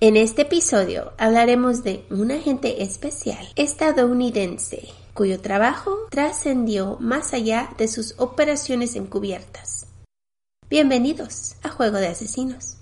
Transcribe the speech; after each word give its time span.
En 0.00 0.16
este 0.16 0.42
episodio 0.42 1.12
hablaremos 1.18 1.82
de 1.82 2.06
un 2.08 2.30
agente 2.30 2.84
especial 2.84 3.44
estadounidense 3.56 4.86
cuyo 5.12 5.40
trabajo 5.40 6.06
trascendió 6.08 6.98
más 7.00 7.34
allá 7.34 7.70
de 7.76 7.88
sus 7.88 8.14
operaciones 8.16 8.94
encubiertas. 8.94 9.88
Bienvenidos 10.70 11.56
a 11.64 11.70
Juego 11.70 11.96
de 11.96 12.06
Asesinos. 12.06 12.76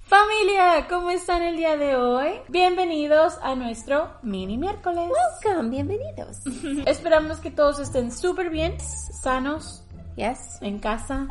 Familia, 0.00 0.88
¿cómo 0.88 1.10
están 1.10 1.42
el 1.42 1.56
día 1.56 1.76
de 1.76 1.94
hoy? 1.94 2.40
Bienvenidos 2.48 3.34
a 3.42 3.54
nuestro 3.54 4.10
mini 4.22 4.58
miércoles. 4.58 5.08
Welcome, 5.44 5.70
bienvenidos. 5.70 6.38
Esperamos 6.86 7.38
que 7.38 7.52
todos 7.52 7.78
estén 7.78 8.10
súper 8.10 8.50
bien, 8.50 8.76
sanos, 8.80 9.84
Yes. 10.18 10.58
en 10.62 10.80
casa. 10.80 11.28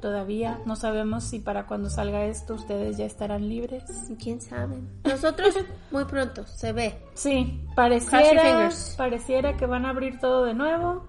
Todavía 0.00 0.58
no 0.66 0.74
sabemos 0.74 1.22
si 1.22 1.38
para 1.38 1.66
cuando 1.66 1.90
salga 1.90 2.24
esto 2.24 2.54
ustedes 2.54 2.96
ya 2.96 3.04
estarán 3.04 3.48
libres. 3.48 3.84
¿Quién 4.20 4.40
sabe? 4.40 4.78
Nosotros 5.04 5.54
muy 5.92 6.04
pronto, 6.04 6.44
se 6.44 6.72
ve. 6.72 6.98
Sí, 7.14 7.64
pareciera, 7.76 8.68
pareciera 8.96 9.56
que 9.56 9.66
van 9.66 9.86
a 9.86 9.90
abrir 9.90 10.18
todo 10.18 10.44
de 10.44 10.54
nuevo. 10.54 11.04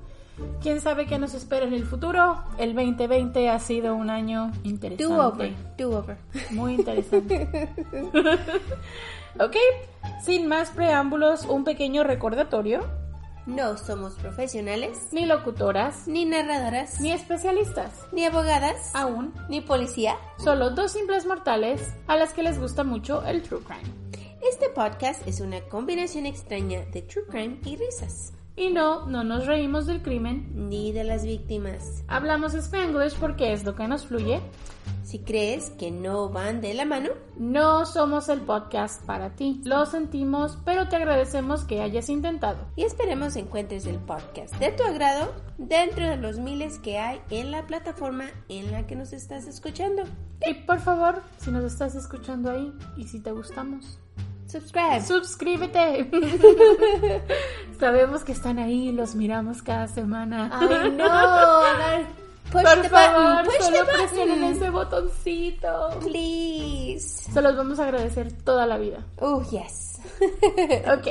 ¿Quién 0.62 0.80
sabe 0.80 1.08
qué 1.08 1.18
nos 1.18 1.34
espera 1.34 1.66
en 1.66 1.74
el 1.74 1.86
futuro? 1.86 2.44
El 2.60 2.76
2020 2.76 3.50
ha 3.50 3.60
sido 3.60 3.96
un 3.96 4.12
año 4.12 4.52
interesante. 4.64 5.04
Do 5.04 5.28
over, 5.28 5.54
do 5.78 5.98
over. 5.98 6.18
Muy 6.52 6.76
interesante. 6.76 7.50
ok, 9.40 9.56
sin 10.22 10.48
más 10.48 10.70
preámbulos, 10.72 11.46
un 11.46 11.64
pequeño 11.64 12.04
recordatorio. 12.04 13.05
No 13.46 13.78
somos 13.78 14.14
profesionales, 14.14 15.10
Ni 15.12 15.26
locutoras, 15.26 16.08
ni 16.08 16.26
narradoras, 16.26 17.00
ni 17.00 17.12
especialistas. 17.12 17.92
ni 18.12 18.26
abogadas, 18.26 18.90
Aún, 18.96 19.34
ni 19.50 19.62
policía. 19.62 20.16
solo 20.44 20.72
dos 20.72 20.92
simples 20.94 21.26
mortales 21.28 21.94
a 22.08 22.16
las 22.16 22.34
que 22.34 22.42
les 22.44 22.60
gusta 22.60 22.84
mucho 22.84 23.24
el 23.26 23.44
true 23.44 23.62
crime. 23.62 23.84
Este 24.52 24.70
podcast 24.70 25.28
es 25.28 25.42
una 25.42 25.62
combinación 25.62 26.26
extraña 26.26 26.86
de 26.92 27.02
true 27.04 27.26
crime 27.30 27.60
y 27.66 27.76
risas, 27.78 28.34
Y 28.58 28.70
no, 28.70 29.06
no 29.06 29.24
nos 29.24 29.46
reímos 29.46 29.86
del 29.86 30.02
crimen. 30.02 30.50
ni 30.70 30.92
de 30.92 31.04
las 31.04 31.24
víctimas. 31.24 32.04
Hablamos 32.08 32.54
spanglish 32.56 33.14
porque 33.20 33.54
es 33.54 33.64
lo 33.64 33.76
que 33.76 33.88
nos 33.88 34.06
fluye. 34.08 34.40
Si 35.06 35.20
crees 35.20 35.70
que 35.70 35.92
no 35.92 36.30
van 36.30 36.62
de 36.62 36.74
la 36.74 36.84
mano, 36.84 37.10
No 37.38 37.86
somos 37.86 38.28
el 38.28 38.42
podcast 38.42 39.04
para 39.06 39.36
ti. 39.36 39.62
Lo 39.64 39.86
sentimos, 39.86 40.58
pero 40.66 40.88
te 40.88 40.96
agradecemos 40.96 41.64
que 41.64 41.82
hayas 41.82 42.10
intentado. 42.10 42.58
y 42.76 42.84
esperemos 42.86 43.36
encuentres 43.36 43.86
el 43.86 43.98
podcast 44.00 44.56
de 44.56 44.72
tu 44.72 44.84
agrado 44.84 45.32
dentro 45.60 46.08
de 46.10 46.18
los 46.18 46.40
miles 46.40 46.80
que 46.80 46.98
hay 46.98 47.22
en 47.30 47.52
la 47.52 47.68
plataforma 47.68 48.26
en 48.50 48.72
la 48.72 48.88
que 48.88 48.96
nos 48.96 49.14
estás 49.14 49.46
escuchando. 49.46 50.04
Y 50.44 50.56
por 50.66 50.80
favor, 50.80 51.22
si 51.38 51.52
nos 51.52 51.64
estás 51.66 51.94
escuchando 51.94 52.50
ahí 52.50 52.74
y 52.98 53.04
si 53.04 53.20
te 53.20 53.32
gustamos, 53.32 54.00
Subscribe. 54.48 55.02
suscríbete. 55.02 56.10
Sabemos 57.80 58.24
que 58.24 58.32
están 58.32 58.58
ahí, 58.58 58.92
los 58.92 59.14
miramos 59.14 59.62
cada 59.62 59.88
semana. 59.88 60.50
Ay, 60.52 60.92
no. 60.92 62.25
Push 62.52 62.64
por 62.64 62.82
the 62.82 62.90
favor, 62.90 63.44
button. 63.44 63.46
Push 63.46 63.66
solo 63.66 63.86
the 63.86 63.92
presionen 63.92 64.40
button. 64.42 64.56
ese 64.56 64.70
botoncito. 64.70 65.90
Please. 66.00 67.32
Se 67.32 67.42
los 67.42 67.56
vamos 67.56 67.80
a 67.80 67.84
agradecer 67.84 68.32
toda 68.32 68.66
la 68.66 68.78
vida. 68.78 69.06
Oh, 69.20 69.42
yes. 69.50 70.00
Ok, 70.98 71.08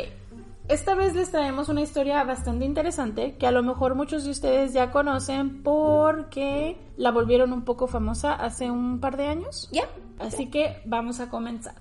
esta 0.68 0.94
vez 0.94 1.14
les 1.14 1.30
traemos 1.30 1.68
una 1.68 1.82
historia 1.82 2.24
bastante 2.24 2.64
interesante 2.64 3.36
que 3.36 3.46
a 3.46 3.50
lo 3.50 3.62
mejor 3.62 3.94
muchos 3.94 4.24
de 4.24 4.30
ustedes 4.30 4.72
ya 4.72 4.90
conocen 4.90 5.62
porque 5.62 6.78
la 6.96 7.10
volvieron 7.10 7.52
un 7.52 7.64
poco 7.64 7.86
famosa 7.86 8.32
hace 8.32 8.70
un 8.70 8.98
par 8.98 9.18
de 9.18 9.26
años. 9.26 9.68
Ya. 9.72 9.88
Así 10.18 10.46
que 10.50 10.80
vamos 10.86 11.20
a 11.20 11.28
comenzar. 11.28 11.74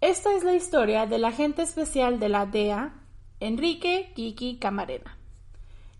Esta 0.00 0.32
es 0.32 0.44
la 0.44 0.54
historia 0.54 1.06
del 1.06 1.24
agente 1.26 1.60
especial 1.62 2.18
de 2.20 2.28
la 2.30 2.46
DEA, 2.46 2.94
Enrique 3.40 4.12
Kiki 4.14 4.58
Camarena. 4.58 5.17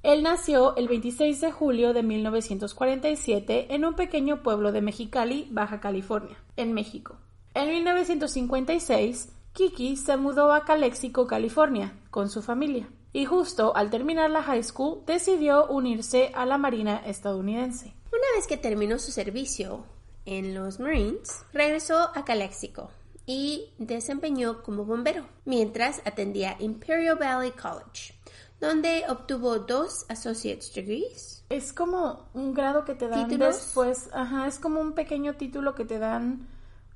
Él 0.08 0.22
nació 0.22 0.74
el 0.76 0.88
26 0.88 1.38
de 1.42 1.52
julio 1.52 1.92
de 1.92 2.02
1947 2.02 3.74
en 3.74 3.84
un 3.84 3.92
pequeño 3.92 4.42
pueblo 4.42 4.72
de 4.72 4.80
Mexicali, 4.80 5.46
Baja 5.50 5.80
California, 5.80 6.42
en 6.56 6.72
México. 6.72 7.16
En 7.52 7.68
1956, 7.68 9.28
Kiki 9.52 9.98
se 9.98 10.16
mudó 10.16 10.54
a 10.54 10.64
Calexico, 10.64 11.26
California, 11.26 11.92
con 12.10 12.30
su 12.30 12.40
familia, 12.40 12.88
y 13.12 13.26
justo 13.26 13.76
al 13.76 13.90
terminar 13.90 14.30
la 14.30 14.42
high 14.42 14.62
school 14.62 15.02
decidió 15.04 15.66
unirse 15.66 16.32
a 16.34 16.46
la 16.46 16.56
Marina 16.56 17.02
estadounidense. 17.04 17.92
Una 18.10 18.34
vez 18.34 18.46
que 18.46 18.56
terminó 18.56 18.98
su 18.98 19.12
servicio 19.12 19.84
en 20.24 20.54
los 20.54 20.80
Marines, 20.80 21.44
regresó 21.52 22.12
a 22.14 22.24
Calexico 22.24 22.88
y 23.26 23.74
desempeñó 23.76 24.62
como 24.62 24.86
bombero, 24.86 25.26
mientras 25.44 26.00
atendía 26.06 26.56
Imperial 26.60 27.18
Valley 27.20 27.50
College, 27.50 28.14
donde 28.60 29.04
obtuvo 29.08 29.58
dos 29.60 30.04
Associate's 30.08 30.74
Degrees. 30.74 31.44
Es 31.48 31.72
como 31.72 32.28
un 32.34 32.54
grado 32.54 32.84
que 32.84 32.94
te 32.94 33.08
dan 33.08 33.28
¿Títulos? 33.28 33.54
después, 33.56 34.10
ajá, 34.12 34.46
es 34.46 34.58
como 34.58 34.80
un 34.80 34.92
pequeño 34.92 35.34
título 35.34 35.74
que 35.74 35.84
te 35.84 35.98
dan, 35.98 36.48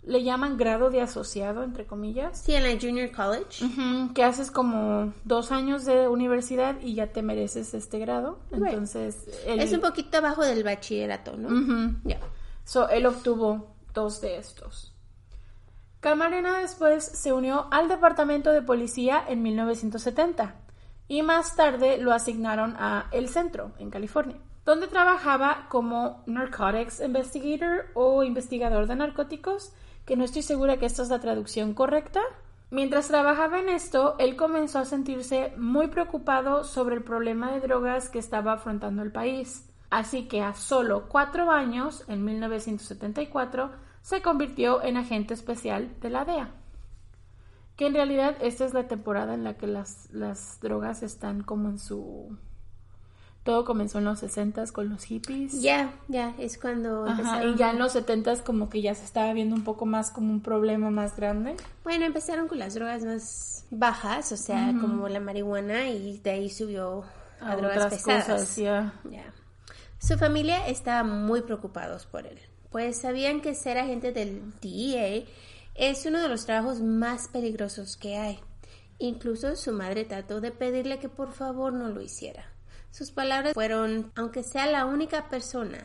le 0.02 0.24
llaman 0.24 0.56
grado 0.56 0.90
de 0.90 1.00
asociado, 1.00 1.62
entre 1.62 1.86
comillas. 1.86 2.42
Sí, 2.44 2.54
en 2.54 2.64
la 2.64 2.78
Junior 2.80 3.10
College. 3.12 3.64
Que 4.14 4.24
haces 4.24 4.50
como 4.50 5.14
dos 5.24 5.52
años 5.52 5.84
de 5.84 6.08
universidad 6.08 6.80
y 6.80 6.94
ya 6.94 7.12
te 7.12 7.22
mereces 7.22 7.72
este 7.74 7.98
grado. 7.98 8.40
Right. 8.50 8.66
Entonces, 8.66 9.28
él, 9.46 9.60
Es 9.60 9.72
un 9.72 9.80
poquito 9.80 10.18
abajo 10.18 10.42
del 10.42 10.64
bachillerato, 10.64 11.36
¿no? 11.36 11.48
Ujú. 11.48 11.96
Ya. 12.04 12.18
So, 12.64 12.88
él 12.88 13.06
obtuvo 13.06 13.74
dos 13.94 14.20
de 14.20 14.36
estos. 14.36 14.92
Camarena 16.00 16.58
después 16.58 17.04
se 17.04 17.32
unió 17.32 17.68
al 17.70 17.88
departamento 17.88 18.50
de 18.50 18.60
policía 18.60 19.22
en 19.28 19.42
1970 19.42 20.61
y 21.12 21.20
más 21.20 21.56
tarde 21.56 21.98
lo 21.98 22.14
asignaron 22.14 22.74
a 22.78 23.08
El 23.12 23.28
Centro, 23.28 23.72
en 23.78 23.90
California, 23.90 24.38
donde 24.64 24.86
trabajaba 24.86 25.66
como 25.68 26.22
Narcotics 26.24 27.00
Investigator 27.00 27.90
o 27.92 28.22
investigador 28.22 28.86
de 28.86 28.96
narcóticos, 28.96 29.74
que 30.06 30.16
no 30.16 30.24
estoy 30.24 30.40
segura 30.40 30.78
que 30.78 30.86
esta 30.86 31.02
es 31.02 31.10
la 31.10 31.20
traducción 31.20 31.74
correcta. 31.74 32.22
Mientras 32.70 33.09
trabajaba 33.09 33.60
en 33.60 33.68
esto, 33.68 34.16
él 34.18 34.36
comenzó 34.36 34.78
a 34.78 34.86
sentirse 34.86 35.53
muy 35.59 35.88
preocupado 35.88 36.64
sobre 36.64 36.94
el 36.94 37.04
problema 37.04 37.53
de 37.53 37.60
drogas 37.60 38.08
que 38.08 38.18
estaba 38.18 38.54
afrontando 38.54 39.03
el 39.03 39.12
país. 39.12 39.68
Así 39.91 40.28
que 40.28 40.41
a 40.41 40.54
solo 40.54 41.10
cuatro 41.10 41.50
años, 41.50 42.04
en 42.08 42.24
1974, 42.24 43.70
se 44.00 44.22
convirtió 44.22 44.82
en 44.82 44.97
agente 44.97 45.34
especial 45.34 45.94
de 46.00 46.08
la 46.08 46.24
DEA. 46.24 46.61
Que 47.82 47.88
en 47.88 47.94
realidad 47.94 48.36
esta 48.40 48.64
es 48.64 48.74
la 48.74 48.86
temporada 48.86 49.34
en 49.34 49.42
la 49.42 49.54
que 49.54 49.66
las, 49.66 50.08
las 50.12 50.60
drogas 50.60 51.02
están 51.02 51.42
como 51.42 51.68
en 51.68 51.80
su... 51.80 52.38
Todo 53.42 53.64
comenzó 53.64 53.98
en 53.98 54.04
los 54.04 54.20
60 54.20 54.66
con 54.68 54.88
los 54.88 55.02
hippies. 55.02 55.60
Ya, 55.60 55.92
ya, 56.06 56.32
es 56.38 56.58
cuando 56.58 57.04
Ajá, 57.08 57.42
y 57.44 57.56
ya 57.56 57.72
en 57.72 57.80
los 57.80 57.90
70 57.90 58.44
como 58.44 58.68
que 58.68 58.82
ya 58.82 58.94
se 58.94 59.04
estaba 59.04 59.32
viendo 59.32 59.56
un 59.56 59.64
poco 59.64 59.84
más 59.84 60.12
como 60.12 60.30
un 60.32 60.42
problema 60.42 60.90
más 60.90 61.16
grande. 61.16 61.56
Bueno, 61.82 62.04
empezaron 62.04 62.46
con 62.46 62.60
las 62.60 62.74
drogas 62.74 63.02
más 63.02 63.66
bajas, 63.72 64.30
o 64.30 64.36
sea, 64.36 64.72
como 64.80 65.08
la 65.08 65.18
marihuana, 65.18 65.88
y 65.88 66.18
de 66.18 66.30
ahí 66.30 66.50
subió 66.50 67.02
a, 67.40 67.50
A 67.50 67.56
drogas 67.56 67.78
otras 67.78 67.94
pesadas. 67.94 68.26
cosas. 68.28 68.56
Ya. 68.58 68.94
Su 69.98 70.16
familia 70.18 70.68
estaba 70.68 71.02
muy 71.02 71.42
preocupados 71.42 72.06
por 72.06 72.28
él, 72.28 72.38
pues 72.70 72.98
sabían 72.98 73.40
que 73.40 73.56
ser 73.56 73.76
agente 73.76 74.12
del 74.12 74.40
DEA 74.60 75.24
es 75.74 76.07
uno 76.07 76.21
de 76.21 76.28
los 76.28 76.45
trabajos 76.45 76.80
más 76.80 77.28
peligrosos 77.28 77.97
que 77.97 78.16
hay. 78.16 78.41
Incluso 78.98 79.57
su 79.57 79.72
madre 79.72 80.04
trató 80.04 80.41
de 80.41 80.53
pedirle 80.53 80.98
que 80.98 81.09
por 81.09 81.33
favor 81.33 81.72
no 81.72 81.89
lo 81.89 82.01
hiciera. 82.01 82.53
Sus 82.91 83.10
palabras 83.10 83.54
fueron, 83.54 84.13
aunque 84.15 84.42
sea 84.42 84.66
la 84.66 84.84
única 84.84 85.28
persona, 85.28 85.84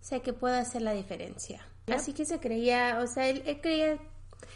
sé 0.00 0.20
que 0.20 0.32
puedo 0.32 0.56
hacer 0.56 0.82
la 0.82 0.92
diferencia. 0.92 1.66
Así 1.86 2.12
que 2.12 2.24
se 2.24 2.40
creía, 2.40 2.98
o 3.02 3.06
sea, 3.06 3.28
él, 3.28 3.42
creía 3.60 3.98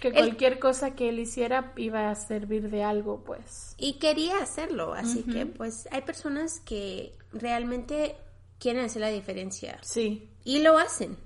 que 0.00 0.12
cualquier 0.12 0.58
cosa 0.58 0.94
que 0.94 1.10
él 1.10 1.18
hiciera 1.18 1.72
iba 1.76 2.10
a 2.10 2.14
servir 2.14 2.70
de 2.70 2.82
algo, 2.82 3.22
pues. 3.22 3.74
Y 3.78 3.98
quería 3.98 4.38
hacerlo, 4.38 4.94
así 4.94 5.22
que 5.22 5.46
pues 5.46 5.88
hay 5.92 6.02
personas 6.02 6.60
que 6.60 7.12
realmente 7.32 8.16
quieren 8.58 8.84
hacer 8.84 9.02
la 9.02 9.08
diferencia. 9.08 9.78
Sí. 9.82 10.30
Y 10.44 10.60
lo 10.60 10.78
hacen. 10.78 11.16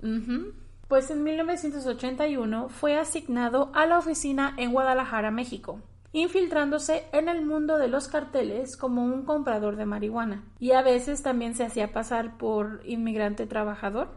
Pues 0.87 1.09
en 1.09 1.23
1981 1.23 2.69
fue 2.69 2.95
asignado 2.95 3.71
a 3.73 3.87
la 3.87 3.97
oficina 3.97 4.53
en 4.57 4.71
Guadalajara, 4.71 5.31
México, 5.31 5.79
infiltrándose 6.11 7.07
en 7.11 7.27
el 7.27 7.43
mundo 7.43 7.79
de 7.79 7.87
los 7.87 8.07
carteles 8.07 8.77
como 8.77 9.03
un 9.03 9.25
comprador 9.25 9.77
de 9.77 9.87
marihuana. 9.87 10.43
Y 10.59 10.73
a 10.73 10.83
veces 10.83 11.23
también 11.23 11.55
se 11.55 11.63
hacía 11.63 11.91
pasar 11.91 12.37
por 12.37 12.81
inmigrante 12.85 13.47
trabajador. 13.47 14.09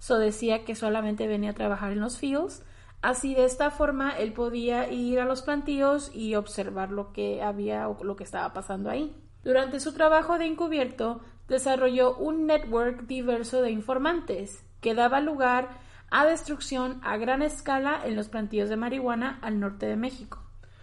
So 0.00 0.18
decía 0.18 0.64
que 0.64 0.74
solamente 0.74 1.28
venía 1.28 1.50
a 1.50 1.54
trabajar 1.54 1.92
en 1.92 2.00
los 2.00 2.18
fields. 2.18 2.64
Así 3.00 3.36
de 3.36 3.44
esta 3.44 3.70
forma 3.70 4.10
él 4.10 4.32
podía 4.32 4.90
ir 4.90 5.20
a 5.20 5.24
los 5.24 5.42
plantíos 5.42 6.10
y 6.12 6.34
observar 6.34 6.90
lo 6.90 7.12
que 7.12 7.42
había 7.42 7.88
o 7.88 8.02
lo 8.02 8.16
que 8.16 8.24
estaba 8.24 8.52
pasando 8.52 8.90
ahí. 8.90 9.14
Durante 9.44 9.78
su 9.78 9.92
trabajo 9.92 10.36
de 10.36 10.46
encubierto 10.46 11.20
desarrolló 11.46 12.16
un 12.16 12.46
network 12.46 13.06
diverso 13.06 13.62
de 13.62 13.70
informantes 13.70 14.64
que 14.80 14.94
daba 14.94 15.20
lugar 15.20 15.80
a 16.14 16.26
destrucción 16.26 17.00
a 17.02 17.16
gran 17.16 17.40
escala 17.40 18.02
en 18.04 18.14
los 18.16 18.28
plantíos 18.28 18.68
de 18.68 18.76
marihuana 18.76 19.38
al 19.40 19.58
norte 19.58 19.86
de 19.86 19.96
México. 19.96 20.42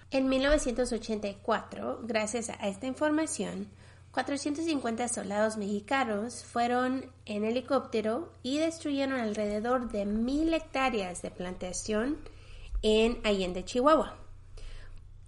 En 0.09 0.27
1984, 0.27 1.99
gracias 2.01 2.49
a 2.49 2.67
esta 2.67 2.87
información, 2.87 3.67
450 4.11 5.07
soldados 5.07 5.55
mexicanos 5.55 6.43
fueron 6.43 7.11
en 7.27 7.45
helicóptero 7.45 8.33
y 8.41 8.57
destruyeron 8.57 9.19
alrededor 9.19 9.91
de 9.91 10.07
mil 10.07 10.51
hectáreas 10.51 11.21
de 11.21 11.29
plantación 11.29 12.17
en 12.81 13.19
Allende, 13.23 13.63
Chihuahua, 13.63 14.15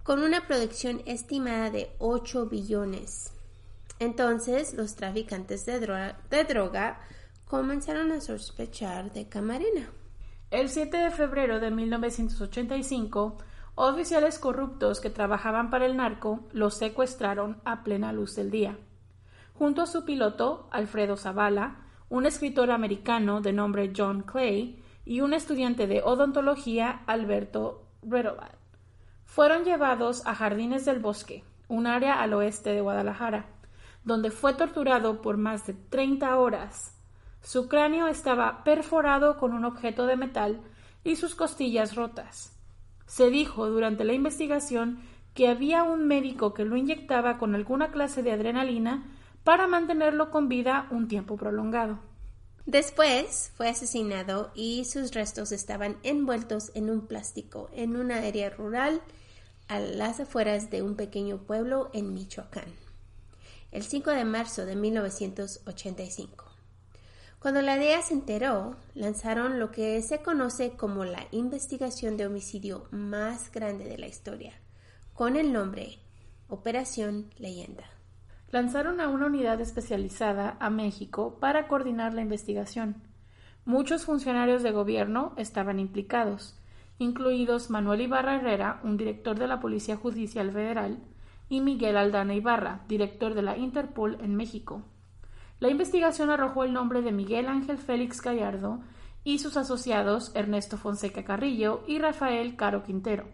con 0.02 0.24
una 0.24 0.48
producción 0.48 1.02
estimada 1.06 1.70
de 1.70 1.92
8 2.00 2.46
billones. 2.46 3.30
Entonces, 4.00 4.74
los 4.74 4.96
traficantes 4.96 5.64
de, 5.64 5.78
de 5.78 6.44
droga 6.44 6.98
comenzaron 7.52 8.12
a 8.12 8.20
sospechar 8.22 9.12
de 9.12 9.28
Camarena. 9.28 9.90
El 10.50 10.70
7 10.70 10.96
de 10.96 11.10
febrero 11.10 11.60
de 11.60 11.70
1985, 11.70 13.36
oficiales 13.74 14.38
corruptos 14.38 15.00
que 15.00 15.10
trabajaban 15.10 15.68
para 15.68 15.84
el 15.84 15.98
narco 15.98 16.48
los 16.52 16.78
secuestraron 16.78 17.60
a 17.66 17.84
plena 17.84 18.10
luz 18.10 18.36
del 18.36 18.50
día. 18.50 18.78
Junto 19.52 19.82
a 19.82 19.86
su 19.86 20.06
piloto, 20.06 20.66
Alfredo 20.70 21.18
Zavala, 21.18 21.76
un 22.08 22.24
escritor 22.24 22.70
americano 22.70 23.42
de 23.42 23.52
nombre 23.52 23.92
John 23.94 24.22
Clay 24.22 24.82
y 25.04 25.20
un 25.20 25.34
estudiante 25.34 25.86
de 25.86 26.00
odontología, 26.00 27.02
Alberto 27.06 27.84
Redolat. 28.02 28.56
Fueron 29.26 29.64
llevados 29.64 30.26
a 30.26 30.34
Jardines 30.34 30.86
del 30.86 31.00
Bosque, 31.00 31.44
un 31.68 31.86
área 31.86 32.22
al 32.22 32.32
oeste 32.32 32.72
de 32.72 32.80
Guadalajara, 32.80 33.44
donde 34.04 34.30
fue 34.30 34.54
torturado 34.54 35.20
por 35.20 35.36
más 35.36 35.66
de 35.66 35.74
30 35.74 36.34
horas 36.38 36.96
su 37.42 37.68
cráneo 37.68 38.06
estaba 38.06 38.62
perforado 38.64 39.36
con 39.36 39.52
un 39.52 39.64
objeto 39.64 40.06
de 40.06 40.16
metal 40.16 40.60
y 41.04 41.16
sus 41.16 41.34
costillas 41.34 41.96
rotas. 41.96 42.52
Se 43.06 43.30
dijo 43.30 43.68
durante 43.68 44.04
la 44.04 44.12
investigación 44.12 45.00
que 45.34 45.48
había 45.48 45.82
un 45.82 46.06
médico 46.06 46.54
que 46.54 46.64
lo 46.64 46.76
inyectaba 46.76 47.38
con 47.38 47.54
alguna 47.54 47.90
clase 47.90 48.22
de 48.22 48.32
adrenalina 48.32 49.04
para 49.44 49.66
mantenerlo 49.66 50.30
con 50.30 50.48
vida 50.48 50.86
un 50.90 51.08
tiempo 51.08 51.36
prolongado. 51.36 51.98
Después 52.64 53.50
fue 53.56 53.68
asesinado 53.68 54.52
y 54.54 54.84
sus 54.84 55.12
restos 55.12 55.50
estaban 55.50 55.96
envueltos 56.04 56.70
en 56.74 56.90
un 56.90 57.06
plástico 57.08 57.68
en 57.74 57.96
una 57.96 58.18
área 58.18 58.50
rural 58.50 59.02
a 59.66 59.80
las 59.80 60.20
afueras 60.20 60.70
de 60.70 60.82
un 60.82 60.94
pequeño 60.94 61.38
pueblo 61.38 61.90
en 61.92 62.14
Michoacán. 62.14 62.72
El 63.72 63.82
5 63.82 64.10
de 64.10 64.24
marzo 64.24 64.64
de 64.64 64.76
1985. 64.76 66.51
Cuando 67.42 67.60
la 67.60 67.76
DEA 67.76 68.02
se 68.02 68.14
enteró, 68.14 68.76
lanzaron 68.94 69.58
lo 69.58 69.72
que 69.72 70.00
se 70.00 70.22
conoce 70.22 70.76
como 70.76 71.04
la 71.04 71.26
investigación 71.32 72.16
de 72.16 72.24
homicidio 72.24 72.86
más 72.92 73.50
grande 73.50 73.82
de 73.82 73.98
la 73.98 74.06
historia, 74.06 74.52
con 75.12 75.34
el 75.34 75.52
nombre 75.52 75.98
Operación 76.46 77.32
Leyenda. 77.38 77.82
Lanzaron 78.52 79.00
a 79.00 79.08
una 79.08 79.26
unidad 79.26 79.60
especializada 79.60 80.56
a 80.60 80.70
México 80.70 81.38
para 81.40 81.66
coordinar 81.66 82.14
la 82.14 82.20
investigación. 82.20 83.02
Muchos 83.64 84.04
funcionarios 84.04 84.62
de 84.62 84.70
gobierno 84.70 85.32
estaban 85.36 85.80
implicados, 85.80 86.56
incluidos 86.98 87.70
Manuel 87.70 88.02
Ibarra 88.02 88.36
Herrera, 88.36 88.80
un 88.84 88.96
director 88.96 89.36
de 89.36 89.48
la 89.48 89.58
Policía 89.58 89.96
Judicial 89.96 90.52
Federal, 90.52 91.00
y 91.48 91.60
Miguel 91.60 91.96
Aldana 91.96 92.34
Ibarra, 92.36 92.84
director 92.86 93.34
de 93.34 93.42
la 93.42 93.56
Interpol 93.56 94.16
en 94.20 94.36
México. 94.36 94.84
La 95.62 95.68
investigación 95.68 96.28
arrojó 96.28 96.64
el 96.64 96.72
nombre 96.72 97.02
de 97.02 97.12
Miguel 97.12 97.46
Ángel 97.46 97.78
Félix 97.78 98.20
Gallardo 98.20 98.80
y 99.22 99.38
sus 99.38 99.56
asociados 99.56 100.32
Ernesto 100.34 100.76
Fonseca 100.76 101.22
Carrillo 101.22 101.84
y 101.86 102.00
Rafael 102.00 102.56
Caro 102.56 102.82
Quintero, 102.82 103.28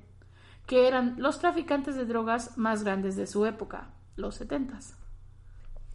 que 0.67 0.87
eran 0.87 1.15
los 1.17 1.39
traficantes 1.39 1.97
de 1.97 2.05
drogas 2.05 2.59
más 2.59 2.85
grandes 2.85 3.17
de 3.17 3.27
su 3.27 3.47
época, 3.47 3.95
los 4.17 4.35
setentas. 4.35 4.95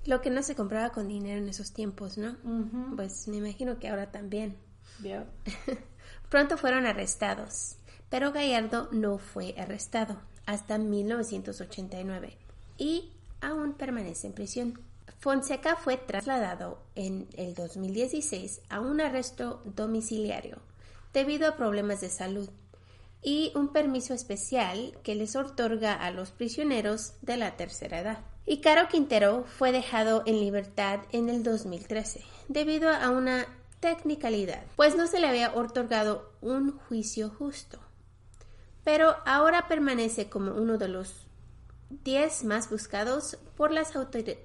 Lo 0.08 0.22
que 0.22 0.32
no 0.32 0.42
se 0.42 0.56
compraba 0.56 0.90
con 0.90 1.08
dinero 1.08 1.40
en 1.40 1.50
esos 1.50 1.72
tiempos, 1.72 2.18
¿no? 2.18 2.36
Pues 2.96 3.28
me 3.28 3.38
imagino 3.38 3.78
que 3.78 3.90
ahora 3.90 4.10
también. 4.10 4.58
Pronto 6.32 6.58
fueron 6.58 6.88
arrestados, 6.88 7.78
pero 8.10 8.32
Gallardo 8.32 8.90
no 8.92 9.20
fue 9.20 9.54
arrestado 9.56 10.20
hasta 10.48 10.80
1989 10.80 12.40
y 12.80 13.12
aún 13.40 13.74
permanece 13.74 14.26
en 14.26 14.34
prisión. 14.34 14.93
Fonseca 15.24 15.78
fue 15.78 15.96
trasladado 15.96 16.84
en 16.96 17.30
el 17.38 17.56
2016 17.56 18.60
a 18.68 18.82
un 18.82 19.00
arresto 19.00 19.62
domiciliario 19.64 20.58
debido 21.14 21.48
a 21.48 21.56
problemas 21.56 22.02
de 22.02 22.10
salud 22.10 22.50
y 23.22 23.54
un 23.56 23.70
permiso 23.70 24.14
especial 24.14 24.98
que 25.02 25.16
les 25.16 25.38
otorga 25.38 25.94
a 25.94 26.12
los 26.12 26.32
prisioneros 26.32 27.14
de 27.22 27.38
la 27.38 27.56
tercera 27.56 28.02
edad. 28.02 28.20
Y 28.46 28.60
Caro 28.60 28.90
Quintero 28.90 29.46
fue 29.46 29.72
dejado 29.72 30.24
en 30.26 30.42
libertad 30.42 31.00
en 31.14 31.30
el 31.30 31.42
2013 31.42 32.20
debido 32.50 32.90
a 32.90 33.10
una 33.10 33.48
technicalidad, 33.80 34.66
pues 34.76 34.98
no 34.98 35.08
se 35.08 35.22
le 35.22 35.28
había 35.28 35.56
otorgado 35.56 36.34
un 36.42 36.78
juicio 36.78 37.30
justo. 37.30 37.80
Pero 38.84 39.16
ahora 39.26 39.70
permanece 39.70 40.30
como 40.30 40.52
uno 40.52 40.78
de 40.78 40.90
los 40.90 41.28
10 42.04 42.46
más 42.46 42.70
buscados 42.70 43.38
por 43.56 43.72
las 43.72 43.94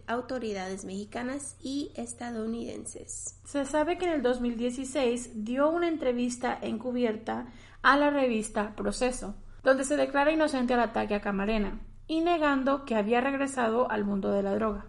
autoridades 0.07 0.85
mexicanas 0.85 1.57
y 1.63 1.93
estadounidenses. 1.95 3.41
Se 3.45 3.65
sabe 3.65 3.99
que 3.99 4.07
en 4.07 4.13
el 4.13 4.23
2016 4.23 5.45
dio 5.45 5.69
una 5.71 5.89
entrevista 5.89 6.59
encubierta 6.61 7.47
a 7.83 7.97
la 7.97 8.11
revista 8.11 8.75
Proceso, 8.77 9.35
donde 9.63 9.85
se 9.85 9.97
declara 9.97 10.33
inocente 10.33 10.75
al 10.75 10.81
ataque 10.81 11.15
a 11.15 11.21
Camarena 11.21 11.81
y 12.07 12.21
negando 12.21 12.85
que 12.85 12.95
había 12.95 13.21
regresado 13.21 13.91
al 13.91 14.05
mundo 14.05 14.31
de 14.33 14.43
la 14.43 14.55
droga. 14.55 14.87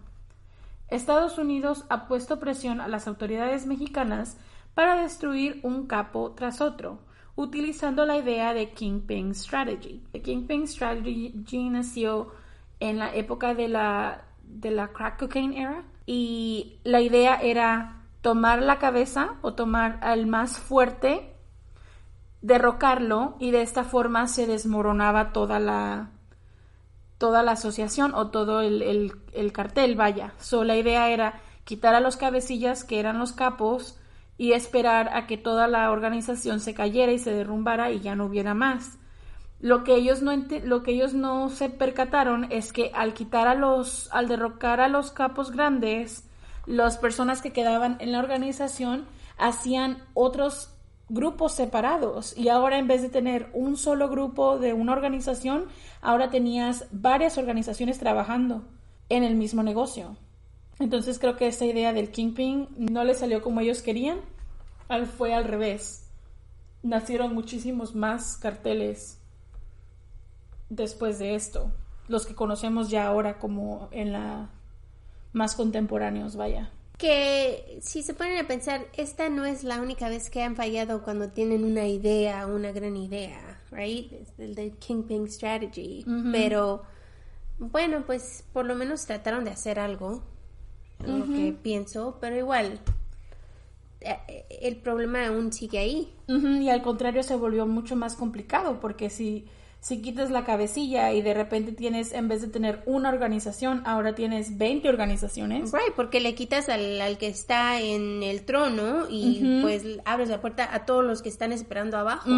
Estados 0.88 1.38
Unidos 1.38 1.84
ha 1.88 2.08
puesto 2.08 2.40
presión 2.40 2.80
a 2.80 2.88
las 2.88 3.06
autoridades 3.06 3.66
mexicanas 3.66 4.36
para 4.74 5.00
destruir 5.00 5.60
un 5.62 5.86
capo 5.86 6.32
tras 6.32 6.60
otro, 6.60 7.00
utilizando 7.36 8.06
la 8.06 8.16
idea 8.16 8.54
de 8.54 8.70
Kingpin 8.72 9.34
Strategy. 9.34 10.02
The 10.12 10.22
Kingpin 10.22 10.66
Strategy 10.66 11.70
nació 11.70 12.32
en 12.80 12.98
la 12.98 13.14
época 13.14 13.54
de 13.54 13.68
la, 13.68 14.24
de 14.42 14.70
la 14.70 14.88
crack 14.88 15.18
cocaine 15.20 15.60
era 15.60 15.84
y 16.06 16.80
la 16.82 17.00
idea 17.00 17.36
era 17.40 18.02
tomar 18.20 18.62
la 18.62 18.78
cabeza 18.78 19.36
o 19.42 19.54
tomar 19.54 19.98
al 20.02 20.26
más 20.26 20.58
fuerte, 20.58 21.34
derrocarlo 22.42 23.36
y 23.38 23.50
de 23.50 23.62
esta 23.62 23.84
forma 23.84 24.26
se 24.26 24.46
desmoronaba 24.46 25.32
toda 25.32 25.60
la 25.60 26.10
toda 27.18 27.42
la 27.42 27.52
asociación 27.52 28.14
o 28.14 28.28
todo 28.30 28.62
el, 28.62 29.12
el, 29.34 29.52
cartel, 29.52 29.94
vaya. 29.94 30.32
So, 30.38 30.64
la 30.64 30.78
idea 30.78 31.10
era 31.10 31.38
quitar 31.64 31.94
a 31.94 32.00
los 32.00 32.16
cabecillas 32.16 32.82
que 32.82 32.98
eran 32.98 33.18
los 33.18 33.32
capos 33.32 34.00
y 34.38 34.52
esperar 34.52 35.10
a 35.12 35.26
que 35.26 35.36
toda 35.36 35.68
la 35.68 35.90
organización 35.90 36.60
se 36.60 36.72
cayera 36.72 37.12
y 37.12 37.18
se 37.18 37.34
derrumbara 37.34 37.90
y 37.90 38.00
ya 38.00 38.16
no 38.16 38.24
hubiera 38.24 38.54
más. 38.54 38.98
Lo 39.60 39.84
que 39.84 39.94
ellos 39.94 40.22
no 40.22 40.32
lo 40.64 40.82
que 40.82 40.92
ellos 40.92 41.12
no 41.12 41.50
se 41.50 41.68
percataron 41.68 42.50
es 42.50 42.72
que 42.72 42.90
al 42.94 43.12
quitar 43.12 43.46
a 43.46 43.54
los 43.54 44.08
al 44.10 44.26
derrocar 44.26 44.80
a 44.80 44.88
los 44.88 45.10
capos 45.10 45.50
grandes, 45.50 46.24
las 46.64 46.96
personas 46.96 47.42
que 47.42 47.52
quedaban 47.52 47.98
en 48.00 48.12
la 48.12 48.20
organización 48.20 49.04
hacían 49.36 50.02
otros 50.14 50.74
grupos 51.10 51.52
separados 51.52 52.36
y 52.38 52.48
ahora 52.48 52.78
en 52.78 52.86
vez 52.86 53.02
de 53.02 53.10
tener 53.10 53.50
un 53.52 53.76
solo 53.76 54.08
grupo 54.08 54.58
de 54.58 54.72
una 54.72 54.92
organización, 54.92 55.66
ahora 56.00 56.30
tenías 56.30 56.86
varias 56.90 57.36
organizaciones 57.36 57.98
trabajando 57.98 58.64
en 59.10 59.24
el 59.24 59.34
mismo 59.34 59.62
negocio. 59.62 60.16
Entonces 60.78 61.18
creo 61.18 61.36
que 61.36 61.48
esta 61.48 61.66
idea 61.66 61.92
del 61.92 62.10
Kingpin 62.10 62.68
no 62.78 63.04
le 63.04 63.12
salió 63.12 63.42
como 63.42 63.60
ellos 63.60 63.82
querían, 63.82 64.20
fue 65.18 65.34
al 65.34 65.44
revés. 65.44 66.08
Nacieron 66.82 67.34
muchísimos 67.34 67.94
más 67.94 68.38
carteles 68.38 69.19
después 70.70 71.18
de 71.18 71.34
esto, 71.34 71.70
los 72.08 72.24
que 72.24 72.34
conocemos 72.34 72.88
ya 72.88 73.06
ahora 73.06 73.38
como 73.38 73.88
en 73.92 74.12
la 74.12 74.48
más 75.32 75.54
contemporáneos, 75.54 76.36
vaya 76.36 76.70
que 77.00 77.78
si 77.80 78.02
se 78.02 78.12
ponen 78.12 78.36
a 78.36 78.46
pensar, 78.46 78.86
esta 78.94 79.30
no 79.30 79.46
es 79.46 79.64
la 79.64 79.80
única 79.80 80.10
vez 80.10 80.28
que 80.28 80.42
han 80.42 80.54
fallado 80.54 81.02
cuando 81.02 81.30
tienen 81.30 81.64
una 81.64 81.86
idea, 81.86 82.46
una 82.46 82.72
gran 82.72 82.94
idea, 82.94 83.58
right? 83.70 84.12
El 84.36 84.54
de 84.54 84.72
Kingpin 84.72 85.26
Strategy. 85.30 86.04
Pero 86.30 86.82
bueno, 87.58 88.04
pues 88.04 88.44
por 88.52 88.66
lo 88.66 88.74
menos 88.74 89.06
trataron 89.06 89.44
de 89.44 89.50
hacer 89.50 89.78
algo, 89.80 90.22
lo 91.06 91.24
que 91.24 91.56
pienso, 91.62 92.18
pero 92.20 92.36
igual 92.36 92.78
eh, 94.02 94.44
el 94.60 94.76
problema 94.76 95.26
aún 95.26 95.54
sigue 95.54 95.78
ahí. 95.78 96.14
Y 96.28 96.68
al 96.68 96.82
contrario 96.82 97.22
se 97.22 97.34
volvió 97.34 97.66
mucho 97.66 97.96
más 97.96 98.14
complicado 98.14 98.78
porque 98.78 99.08
si 99.08 99.46
si 99.80 100.02
quitas 100.02 100.30
la 100.30 100.44
cabecilla 100.44 101.12
y 101.12 101.22
de 101.22 101.32
repente 101.32 101.72
tienes, 101.72 102.12
en 102.12 102.28
vez 102.28 102.42
de 102.42 102.48
tener 102.48 102.82
una 102.84 103.08
organización, 103.08 103.82
ahora 103.86 104.14
tienes 104.14 104.58
20 104.58 104.88
organizaciones. 104.88 105.72
Right, 105.72 105.94
porque 105.96 106.20
le 106.20 106.34
quitas 106.34 106.68
al, 106.68 107.16
que 107.18 107.28
está 107.28 107.80
en 107.80 108.22
el 108.22 108.44
trono 108.44 109.06
y 109.08 109.60
pues 109.62 109.84
abres 110.04 110.28
la 110.28 110.40
puerta 110.40 110.68
a 110.74 110.84
todos 110.84 111.04
los 111.04 111.22
que 111.22 111.30
están 111.30 111.52
esperando 111.52 111.96
abajo. 111.96 112.30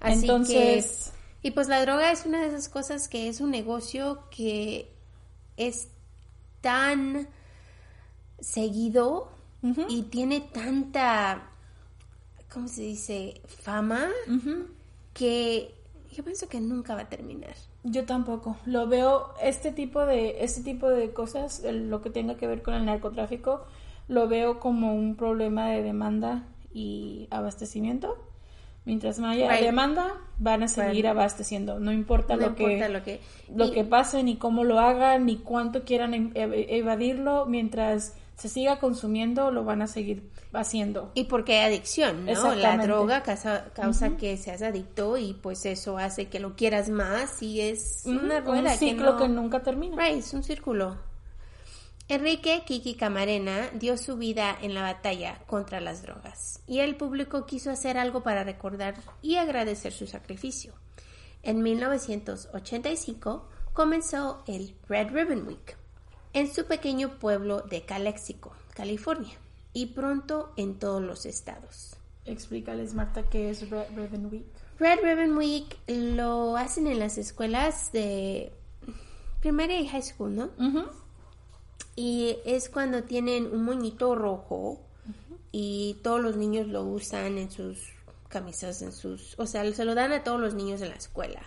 Así 0.00 0.20
Entonces... 0.20 1.12
Que, 1.12 1.20
y 1.42 1.50
pues 1.52 1.68
la 1.68 1.80
droga 1.80 2.12
es 2.12 2.26
una 2.26 2.42
de 2.42 2.48
esas 2.48 2.68
cosas 2.68 3.08
que 3.08 3.28
es 3.28 3.40
un 3.40 3.50
negocio 3.50 4.24
que 4.30 4.90
es 5.56 5.88
tan 6.60 7.28
seguido 8.40 9.32
y 9.88 10.02
tiene 10.04 10.40
tanta, 10.40 11.50
¿cómo 12.52 12.68
se 12.68 12.82
dice? 12.82 13.40
Fama 13.46 14.08
que 15.12 15.79
yo 16.12 16.24
pienso 16.24 16.48
que 16.48 16.60
nunca 16.60 16.94
va 16.94 17.02
a 17.02 17.08
terminar. 17.08 17.54
Yo 17.84 18.04
tampoco. 18.04 18.56
Lo 18.66 18.86
veo 18.86 19.34
este 19.42 19.72
tipo 19.72 20.04
de 20.04 20.44
este 20.44 20.62
tipo 20.62 20.88
de 20.88 21.12
cosas, 21.12 21.62
lo 21.64 22.02
que 22.02 22.10
tenga 22.10 22.36
que 22.36 22.46
ver 22.46 22.62
con 22.62 22.74
el 22.74 22.84
narcotráfico, 22.84 23.64
lo 24.08 24.28
veo 24.28 24.58
como 24.60 24.94
un 24.94 25.16
problema 25.16 25.68
de 25.68 25.82
demanda 25.82 26.44
y 26.72 27.28
abastecimiento. 27.30 28.18
Mientras 28.86 29.18
no 29.18 29.28
haya 29.28 29.52
demanda, 29.52 30.14
van 30.38 30.62
a 30.62 30.68
seguir 30.68 31.06
abasteciendo. 31.06 31.78
No 31.78 31.92
importa, 31.92 32.36
lo, 32.36 32.54
que, 32.54 32.88
lo 32.88 33.02
que 33.02 33.20
lo 33.54 33.70
que 33.70 33.84
pase, 33.84 34.22
ni 34.22 34.36
cómo 34.36 34.64
lo 34.64 34.80
hagan, 34.80 35.26
ni 35.26 35.36
cuánto 35.36 35.84
quieran 35.84 36.14
em, 36.14 36.32
evadirlo, 36.34 37.44
mientras 37.46 38.16
se 38.40 38.48
siga 38.48 38.78
consumiendo, 38.78 39.50
lo 39.50 39.64
van 39.64 39.82
a 39.82 39.86
seguir 39.86 40.30
haciendo. 40.54 41.12
Y 41.12 41.24
porque 41.24 41.58
hay 41.58 41.66
adicción, 41.66 42.24
¿no? 42.24 42.54
La 42.54 42.78
droga 42.78 43.22
causa, 43.22 43.66
causa 43.74 44.16
que 44.16 44.38
seas 44.38 44.62
adicto 44.62 45.18
y 45.18 45.34
pues 45.34 45.66
eso 45.66 45.98
hace 45.98 46.28
que 46.28 46.40
lo 46.40 46.56
quieras 46.56 46.88
más 46.88 47.42
y 47.42 47.60
es 47.60 48.04
una 48.06 48.40
rueda 48.40 48.72
un 48.72 48.78
ciclo 48.78 49.18
que, 49.18 49.28
nunca 49.28 49.62
termina. 49.62 49.94
Right, 49.94 50.20
es 50.20 50.32
un 50.32 50.42
círculo. 50.42 50.96
Enrique 52.08 52.62
Kiki 52.64 52.94
Camarena 52.94 53.68
dio 53.74 53.98
su 53.98 54.16
vida 54.16 54.56
en 54.62 54.72
la 54.72 54.80
batalla 54.80 55.42
contra 55.46 55.78
las 55.82 56.00
drogas 56.00 56.62
y 56.66 56.78
el 56.78 56.96
público 56.96 57.44
quiso 57.44 57.70
hacer 57.70 57.98
algo 57.98 58.22
para 58.22 58.42
recordar 58.42 58.94
y 59.20 59.36
agradecer 59.36 59.92
su 59.92 60.06
sacrificio. 60.06 60.72
En 61.42 61.62
1985 61.62 63.46
comenzó 63.74 64.42
el 64.46 64.74
Red 64.88 65.10
Ribbon 65.10 65.46
Week, 65.46 65.76
en 66.32 66.52
su 66.52 66.64
pequeño 66.66 67.18
pueblo 67.18 67.62
de 67.62 67.82
Calexico, 67.82 68.52
California, 68.74 69.36
y 69.72 69.86
pronto 69.86 70.52
en 70.56 70.78
todos 70.78 71.02
los 71.02 71.26
estados. 71.26 71.96
Explícales, 72.24 72.94
Marta, 72.94 73.22
qué 73.22 73.50
es 73.50 73.68
Red 73.70 73.88
Ribbon 73.96 74.26
Week. 74.26 74.46
Red 74.78 75.00
Ribbon 75.02 75.36
Week 75.36 75.78
lo 75.86 76.56
hacen 76.56 76.86
en 76.86 76.98
las 76.98 77.18
escuelas 77.18 77.92
de 77.92 78.52
primaria 79.40 79.80
y 79.80 79.88
high 79.88 80.02
school, 80.02 80.34
¿no? 80.34 80.50
Y 81.96 82.36
es 82.44 82.68
cuando 82.68 83.02
tienen 83.04 83.46
un 83.46 83.64
moñito 83.64 84.14
rojo 84.14 84.80
y 85.52 85.98
todos 86.02 86.20
los 86.20 86.36
niños 86.36 86.66
lo 86.68 86.84
usan 86.84 87.36
en 87.36 87.50
sus 87.50 87.78
camisas 88.30 88.80
en 88.80 88.92
sus, 88.92 89.34
o 89.38 89.46
sea, 89.46 89.70
se 89.74 89.84
lo 89.84 89.94
dan 89.94 90.12
a 90.12 90.24
todos 90.24 90.40
los 90.40 90.54
niños 90.54 90.80
de 90.80 90.88
la 90.88 90.94
escuela. 90.94 91.42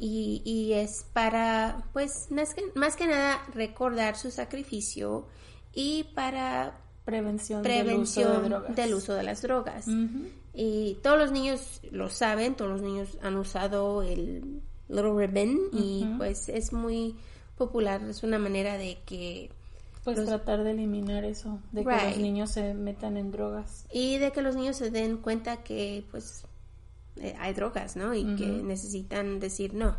y, 0.00 0.42
y, 0.44 0.72
es 0.72 1.04
para, 1.12 1.84
pues, 1.92 2.30
más 2.30 2.54
que, 2.54 2.62
más 2.74 2.96
que 2.96 3.06
nada 3.06 3.40
recordar 3.54 4.16
su 4.16 4.30
sacrificio 4.30 5.26
y 5.72 6.04
para 6.14 6.80
prevención, 7.04 7.62
prevención 7.62 8.42
del, 8.74 8.94
uso 8.94 9.14
de 9.14 9.22
las 9.22 9.42
drogas. 9.42 9.86
Y 10.54 10.94
todos 11.02 11.18
los 11.18 11.32
niños 11.32 11.80
lo 11.90 12.08
saben, 12.08 12.56
todos 12.56 12.70
los 12.70 12.82
niños 12.82 13.18
han 13.22 13.36
usado 13.36 14.02
el 14.02 14.62
Little 14.88 15.12
Ribbon 15.14 15.68
y 15.72 16.06
pues 16.16 16.48
es 16.48 16.72
muy 16.72 17.14
popular, 17.58 18.02
es 18.08 18.22
una 18.22 18.38
manera 18.38 18.78
de 18.78 18.98
que 19.04 19.50
pues 20.14 20.24
tratar 20.24 20.62
de 20.62 20.70
eliminar 20.70 21.24
eso, 21.24 21.58
de 21.72 21.84
que 21.84 21.90
los 21.90 22.18
niños 22.18 22.52
se 22.52 22.74
metan 22.74 23.16
en 23.16 23.32
drogas. 23.32 23.86
Y 23.92 24.18
de 24.18 24.30
que 24.30 24.40
los 24.40 24.54
niños 24.54 24.76
se 24.76 24.92
den 24.92 25.16
cuenta 25.16 25.64
que 25.64 26.04
pues 26.12 26.44
eh, 27.16 27.34
hay 27.40 27.52
drogas, 27.54 27.96
¿no? 27.96 28.14
Y 28.14 28.36
que 28.36 28.46
necesitan 28.46 29.40
decir 29.40 29.74
no. 29.74 29.96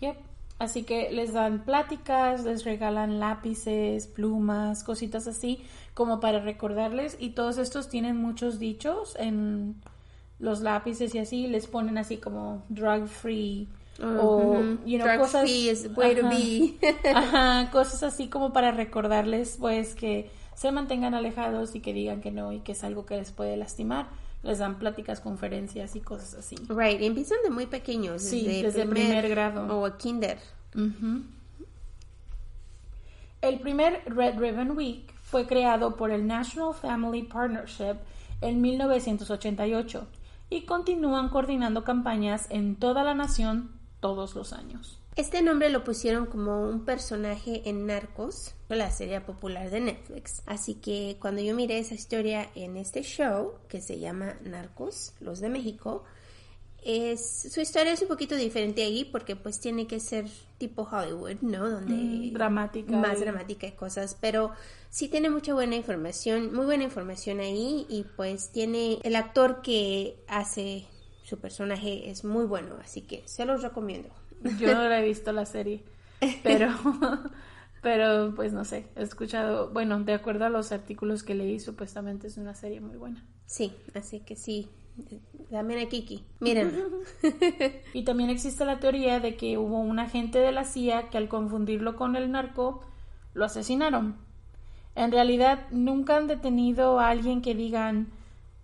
Yep. 0.00 0.16
Así 0.58 0.82
que 0.82 1.12
les 1.12 1.32
dan 1.32 1.64
pláticas, 1.64 2.42
les 2.42 2.64
regalan 2.64 3.20
lápices, 3.20 4.08
plumas, 4.08 4.82
cositas 4.82 5.28
así, 5.28 5.62
como 5.94 6.18
para 6.18 6.40
recordarles. 6.40 7.16
Y 7.20 7.30
todos 7.30 7.58
estos 7.58 7.88
tienen 7.88 8.16
muchos 8.16 8.58
dichos 8.58 9.14
en 9.16 9.76
los 10.40 10.60
lápices 10.60 11.14
y 11.14 11.20
así, 11.20 11.46
les 11.46 11.68
ponen 11.68 11.98
así 11.98 12.16
como 12.16 12.64
drug 12.68 13.06
free, 13.06 13.68
o 14.02 14.60
you 14.84 14.98
know, 14.98 15.18
cosas 15.18 15.48
cosas 17.72 18.02
así 18.02 18.28
como 18.28 18.52
para 18.52 18.70
recordarles 18.70 19.56
pues 19.58 19.94
que 19.94 20.30
se 20.54 20.72
mantengan 20.72 21.14
alejados 21.14 21.74
y 21.74 21.80
que 21.80 21.92
digan 21.92 22.20
que 22.20 22.30
no 22.30 22.52
y 22.52 22.60
que 22.60 22.72
es 22.72 22.84
algo 22.84 23.06
que 23.06 23.16
les 23.16 23.30
puede 23.32 23.56
lastimar. 23.56 24.08
Les 24.42 24.58
dan 24.58 24.78
pláticas 24.78 25.20
conferencias 25.20 25.96
y 25.96 26.00
cosas 26.00 26.34
así. 26.34 26.56
Right 26.68 27.00
empiezan 27.02 27.38
de 27.42 27.50
muy 27.50 27.66
pequeños 27.66 28.22
sí 28.22 28.62
desde, 28.62 28.82
el 28.82 28.88
primer, 28.88 29.28
grado. 29.28 29.80
o 29.80 29.96
kinder. 29.96 30.38
El 33.42 33.60
primer 33.60 34.02
Red 34.06 34.38
Ribbon 34.38 34.76
Week 34.76 35.12
fue 35.22 35.46
creado 35.46 35.96
por 35.96 36.10
el 36.10 36.26
National 36.26 36.74
Family 36.74 37.22
Partnership 37.22 37.96
en 38.40 38.60
1988 38.60 40.06
y 40.48 40.62
continúan 40.62 41.28
coordinando 41.28 41.82
campañas 41.82 42.46
en 42.50 42.76
toda 42.76 43.02
la 43.02 43.14
nación 43.14 43.75
todos 44.00 44.34
los 44.34 44.52
años. 44.52 45.00
Este 45.16 45.40
nombre 45.40 45.70
lo 45.70 45.82
pusieron 45.82 46.26
como 46.26 46.68
un 46.68 46.84
personaje 46.84 47.62
en 47.64 47.86
Narcos, 47.86 48.54
la 48.68 48.90
serie 48.90 49.20
popular 49.22 49.70
de 49.70 49.80
Netflix. 49.80 50.42
Así 50.44 50.74
que 50.74 51.16
cuando 51.20 51.40
yo 51.40 51.54
miré 51.54 51.78
esa 51.78 51.94
historia 51.94 52.50
en 52.54 52.76
este 52.76 53.02
show, 53.02 53.54
que 53.68 53.80
se 53.80 53.98
llama 53.98 54.36
Narcos, 54.44 55.14
los 55.20 55.40
de 55.40 55.48
México, 55.48 56.04
es, 56.86 57.50
su 57.50 57.60
historia 57.60 57.92
es 57.92 58.02
un 58.02 58.08
poquito 58.08 58.36
diferente 58.36 58.82
ahí 58.84 59.04
porque 59.04 59.34
pues 59.34 59.58
tiene 59.58 59.86
que 59.86 60.00
ser 60.00 60.26
tipo 60.58 60.82
Hollywood, 60.82 61.40
¿no? 61.40 61.68
Donde 61.68 61.94
mm, 61.94 62.32
dramática. 62.32 62.92
Más 62.92 63.18
dramática 63.18 63.66
y 63.66 63.72
cosas, 63.72 64.16
pero 64.20 64.52
sí 64.88 65.08
tiene 65.08 65.28
mucha 65.28 65.52
buena 65.52 65.76
información, 65.76 66.54
muy 66.54 66.64
buena 66.64 66.84
información 66.84 67.40
ahí 67.40 67.86
y 67.88 68.04
pues 68.16 68.50
tiene 68.50 68.98
el 69.02 69.16
actor 69.16 69.62
que 69.62 70.22
hace 70.28 70.86
su 71.26 71.40
personaje 71.40 72.08
es 72.08 72.24
muy 72.24 72.44
bueno, 72.44 72.76
así 72.80 73.00
que 73.00 73.26
se 73.26 73.44
los 73.44 73.60
recomiendo. 73.60 74.08
Yo 74.60 74.72
no 74.72 74.88
la 74.88 75.00
he 75.00 75.04
visto 75.08 75.32
la 75.32 75.44
serie, 75.44 75.82
pero, 76.44 76.68
pero 77.82 78.32
pues 78.36 78.52
no 78.52 78.64
sé, 78.64 78.86
he 78.94 79.02
escuchado, 79.02 79.70
bueno, 79.72 79.98
de 80.04 80.14
acuerdo 80.14 80.44
a 80.44 80.50
los 80.50 80.70
artículos 80.70 81.24
que 81.24 81.34
leí, 81.34 81.58
supuestamente 81.58 82.28
es 82.28 82.36
una 82.36 82.54
serie 82.54 82.80
muy 82.80 82.96
buena. 82.96 83.26
Sí, 83.44 83.72
así 83.94 84.20
que 84.20 84.36
sí, 84.36 84.68
también 85.50 85.84
a 85.84 85.88
Kiki, 85.88 86.24
miren. 86.38 86.72
y 87.92 88.04
también 88.04 88.30
existe 88.30 88.64
la 88.64 88.78
teoría 88.78 89.18
de 89.18 89.36
que 89.36 89.58
hubo 89.58 89.80
un 89.80 89.98
agente 89.98 90.38
de 90.38 90.52
la 90.52 90.62
CIA 90.62 91.10
que 91.10 91.18
al 91.18 91.28
confundirlo 91.28 91.96
con 91.96 92.14
el 92.14 92.30
narco, 92.30 92.84
lo 93.34 93.44
asesinaron. 93.44 94.14
En 94.94 95.10
realidad, 95.10 95.66
nunca 95.72 96.18
han 96.18 96.28
detenido 96.28 97.00
a 97.00 97.08
alguien 97.08 97.42
que 97.42 97.56
digan, 97.56 98.12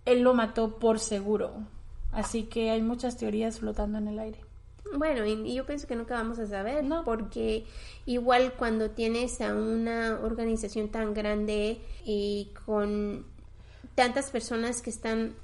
él 0.05 0.21
lo 0.21 0.33
mató 0.33 0.79
por 0.79 0.99
seguro. 0.99 1.65
Así 2.13 2.43
que 2.43 2.69
hay 2.69 2.81
muchas 2.81 3.17
teorías 3.17 3.59
flotando 3.59 3.97
en 3.97 4.07
el 4.07 4.19
aire. 4.19 4.39
Bueno, 4.95 5.25
y, 5.25 5.53
yo 5.53 5.65
pienso 5.65 5.87
que 5.87 5.95
nunca 5.95 6.15
vamos 6.15 6.37
a 6.39 6.45
saber, 6.45 6.83
¿no? 6.83 7.03
Porque 7.03 7.65
igual 8.05 8.53
cuando 8.57 8.91
tienes 8.91 9.41
a 9.41 9.55
una 9.55 10.19
organización 10.21 10.89
tan 10.89 11.13
grande 11.13 11.79
y 12.05 12.51
con 12.65 13.25
tantas 13.95 14.29
personas 14.29 14.81
que 14.81 14.91
están 14.91 15.35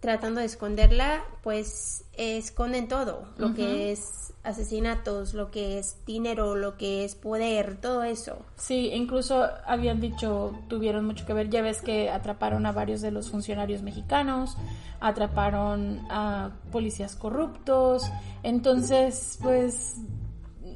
tratando 0.00 0.40
de 0.40 0.46
esconderla, 0.46 1.24
pues 1.42 2.04
esconden 2.16 2.88
todo, 2.88 3.28
lo 3.38 3.54
que 3.54 3.92
es 3.92 4.32
asesinatos, 4.42 5.34
lo 5.34 5.50
que 5.50 5.78
es 5.78 5.96
dinero, 6.06 6.54
lo 6.54 6.76
que 6.76 7.04
es 7.04 7.14
poder, 7.14 7.78
todo 7.80 8.04
eso. 8.04 8.38
Sí, 8.56 8.90
incluso 8.92 9.44
habían 9.66 10.00
dicho, 10.00 10.56
tuvieron 10.68 11.04
mucho 11.04 11.26
que 11.26 11.32
ver, 11.32 11.50
ya 11.50 11.62
ves 11.62 11.80
que 11.82 12.10
atraparon 12.10 12.64
a 12.66 12.72
varios 12.72 13.00
de 13.00 13.10
los 13.10 13.30
funcionarios 13.30 13.82
mexicanos, 13.82 14.56
atraparon 15.00 16.06
a 16.10 16.52
policías 16.70 17.16
corruptos, 17.16 18.04
entonces 18.42 19.38
pues 19.42 19.96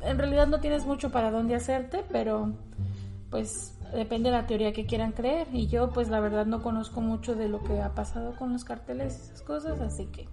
en 0.03 0.19
realidad 0.19 0.47
no 0.49 0.61
tienes 0.61 0.85
mucho 0.85 1.11
para 1.11 1.31
dónde 1.31 1.55
hacerte, 1.55 2.05
pero 2.11 2.53
pues 3.31 3.75
depende 3.93 4.31
de 4.31 4.37
la 4.37 4.47
teoría 4.47 4.73
que 4.73 4.87
quieran 4.87 5.13
creer. 5.13 5.49
Y 5.53 5.67
yo 5.67 5.91
pues 5.91 6.09
la 6.09 6.21
verdad 6.21 6.47
no 6.47 6.63
conozco 6.63 7.01
mucho 7.01 7.35
de 7.35 7.49
lo 7.49 7.63
que 7.63 7.81
ha 7.81 7.95
pasado 7.95 8.35
con 8.37 8.53
los 8.53 8.65
carteles 8.65 9.19
y 9.19 9.23
esas 9.23 9.43
cosas 9.43 9.81
así 9.81 10.07
que 10.07 10.29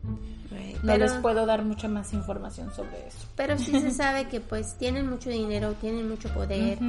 no 0.84 0.98
les 0.98 1.14
puedo 1.14 1.46
dar 1.46 1.64
mucha 1.64 1.88
más 1.88 2.14
información 2.14 2.74
sobre 2.74 3.08
eso. 3.08 3.28
Pero 3.36 3.58
sí 3.58 3.72
se 3.80 3.92
sabe 3.92 4.28
que 4.28 4.40
pues 4.40 4.76
tienen 4.78 5.10
mucho 5.10 5.30
dinero 5.30 5.74
tienen 5.74 6.10
mucho 6.10 6.30
poder. 6.34 6.80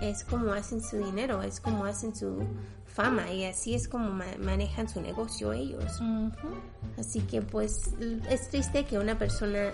Es 0.00 0.24
como 0.24 0.52
hacen 0.52 0.82
su 0.82 0.98
dinero 0.98 1.42
es 1.42 1.60
como 1.60 1.84
hacen 1.84 2.14
su 2.14 2.44
fama 2.86 3.30
y 3.32 3.44
así 3.44 3.74
es 3.74 3.88
como 3.88 4.10
manejan 4.38 4.88
su 4.88 5.00
negocio 5.00 5.52
ellos. 5.52 6.00
Así 6.98 7.20
que 7.20 7.42
pues 7.42 7.94
es 8.28 8.48
triste 8.50 8.84
que 8.84 8.98
una 8.98 9.18
persona 9.18 9.72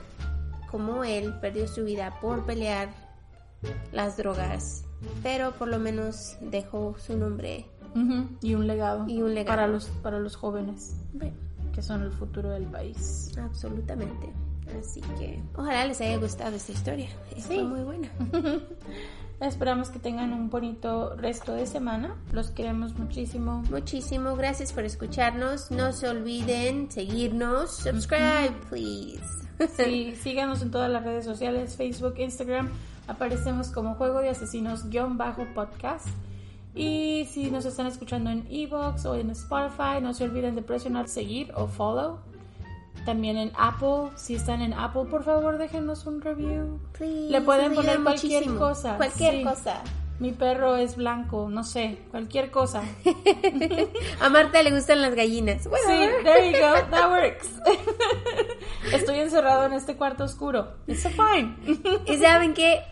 como 0.70 1.04
él 1.04 1.34
perdió 1.40 1.66
su 1.66 1.84
vida 1.84 2.18
por 2.20 2.44
pelear 2.44 2.88
las 3.92 4.16
drogas 4.16 4.84
pero 5.22 5.52
por 5.52 5.68
lo 5.68 5.78
menos 5.78 6.36
dejó 6.40 6.96
su 6.98 7.16
nombre 7.16 7.66
y 8.42 8.54
un 8.54 8.66
legado 8.66 9.08
y 9.08 9.22
un 9.22 9.34
legado 9.34 9.56
para 9.56 9.66
los 9.66 9.86
para 9.86 10.20
los 10.20 10.36
jóvenes 10.36 10.96
que 11.74 11.82
son 11.82 12.02
el 12.02 12.12
futuro 12.12 12.50
del 12.50 12.64
país 12.66 13.32
absolutamente 13.38 14.32
así 14.78 15.00
que 15.18 15.42
ojalá 15.56 15.84
les 15.86 16.00
haya 16.00 16.16
gustado 16.18 16.54
esta 16.54 16.72
historia 16.72 17.08
fue 17.40 17.64
muy 17.64 17.80
buena 17.80 18.08
Esperamos 19.40 19.90
que 19.90 20.00
tengan 20.00 20.32
un 20.32 20.50
bonito 20.50 21.14
resto 21.14 21.54
de 21.54 21.66
semana. 21.66 22.16
Los 22.32 22.50
queremos 22.50 22.98
muchísimo. 22.98 23.62
Muchísimo. 23.70 24.34
Gracias 24.34 24.72
por 24.72 24.84
escucharnos. 24.84 25.70
No 25.70 25.92
se 25.92 26.08
olviden 26.08 26.90
seguirnos. 26.90 27.70
Subscribe, 27.70 28.52
please. 28.68 29.22
Sí, 29.76 30.16
síganos 30.22 30.60
en 30.62 30.72
todas 30.72 30.90
las 30.90 31.04
redes 31.04 31.24
sociales, 31.24 31.76
Facebook, 31.76 32.14
Instagram, 32.18 32.68
Aparecemos 33.08 33.70
como 33.70 33.94
Juego 33.94 34.20
de 34.20 34.28
Asesinos-podcast. 34.28 36.06
Y 36.74 37.26
si 37.30 37.50
nos 37.50 37.64
están 37.64 37.86
escuchando 37.86 38.30
en 38.30 38.46
Evox 38.50 39.04
o 39.06 39.16
en 39.16 39.30
Spotify, 39.30 40.00
no 40.00 40.14
se 40.14 40.24
olviden 40.24 40.54
de 40.54 40.62
presionar 40.62 41.08
seguir 41.08 41.50
o 41.56 41.66
follow. 41.66 42.18
También 43.04 43.36
en 43.38 43.50
Apple, 43.58 44.10
si 44.16 44.34
están 44.34 44.60
en 44.60 44.74
Apple, 44.74 45.06
por 45.10 45.24
favor 45.24 45.56
déjenos 45.56 46.06
un 46.06 46.20
review. 46.20 46.78
Le 47.00 47.40
pueden 47.40 47.74
poner 47.74 48.02
cualquier 48.02 48.54
cosa. 48.54 48.96
Cualquier 48.96 49.42
cosa. 49.42 49.82
Mi 50.18 50.32
perro 50.32 50.76
es 50.76 50.96
blanco, 50.96 51.48
no 51.48 51.62
sé, 51.62 51.98
cualquier 52.10 52.50
cosa. 52.50 52.82
A 54.20 54.28
Marta 54.28 54.62
le 54.62 54.72
gustan 54.72 55.00
las 55.00 55.14
gallinas. 55.14 55.62
sí, 55.62 55.70
there 56.24 56.50
you 56.50 56.58
go, 56.58 56.74
that 56.90 57.08
works. 57.08 57.48
Estoy 58.92 59.20
encerrado 59.20 59.66
en 59.66 59.74
este 59.74 59.96
cuarto 59.96 60.24
oscuro. 60.24 60.74
It's 60.88 61.06
fine. 61.08 61.54
Y 62.06 62.16
saben 62.16 62.52
que 62.54 62.82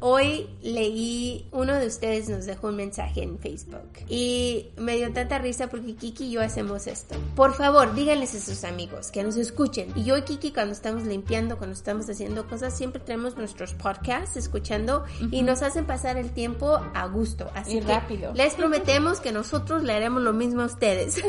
Hoy 0.00 0.48
leí, 0.62 1.48
uno 1.52 1.74
de 1.74 1.86
ustedes 1.86 2.28
nos 2.28 2.44
dejó 2.44 2.68
un 2.68 2.76
mensaje 2.76 3.22
en 3.22 3.38
Facebook 3.38 3.88
y 4.08 4.68
me 4.76 4.96
dio 4.96 5.12
tanta 5.12 5.38
risa 5.38 5.68
porque 5.68 5.94
Kiki 5.94 6.26
y 6.26 6.30
yo 6.32 6.42
hacemos 6.42 6.86
esto. 6.86 7.16
Por 7.34 7.54
favor, 7.54 7.94
díganles 7.94 8.34
a 8.34 8.40
sus 8.40 8.64
amigos 8.64 9.10
que 9.10 9.22
nos 9.22 9.36
escuchen. 9.36 9.92
Y 9.94 10.04
yo 10.04 10.18
y 10.18 10.22
Kiki 10.22 10.52
cuando 10.52 10.72
estamos 10.72 11.04
limpiando, 11.04 11.56
cuando 11.56 11.74
estamos 11.74 12.08
haciendo 12.10 12.46
cosas, 12.46 12.76
siempre 12.76 13.00
tenemos 13.00 13.36
nuestros 13.36 13.74
podcasts 13.74 14.36
escuchando 14.36 15.04
y 15.30 15.42
nos 15.42 15.62
hacen 15.62 15.86
pasar 15.86 16.18
el 16.18 16.30
tiempo 16.30 16.78
a 16.94 17.06
gusto. 17.06 17.50
Así 17.54 17.80
rápido. 17.80 18.34
Les 18.34 18.54
prometemos 18.54 19.20
que 19.20 19.32
nosotros 19.32 19.82
le 19.82 19.94
haremos 19.94 20.22
lo 20.22 20.34
mismo 20.34 20.62
a 20.62 20.66
ustedes. 20.66 21.16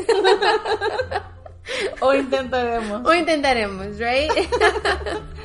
o 2.00 2.12
intentaremos. 2.12 3.06
O 3.06 3.14
intentaremos, 3.14 3.98
right? 3.98 4.30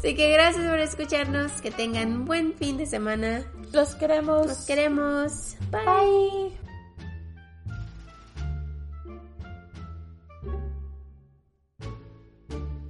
Así 0.00 0.14
que 0.14 0.32
gracias 0.32 0.66
por 0.66 0.78
escucharnos. 0.78 1.60
Que 1.60 1.70
tengan 1.70 2.12
un 2.12 2.24
buen 2.24 2.54
fin 2.54 2.78
de 2.78 2.86
semana. 2.86 3.44
Los 3.70 3.94
queremos. 3.96 4.46
Los 4.46 4.64
queremos. 4.64 5.56
Bye. 5.70 6.58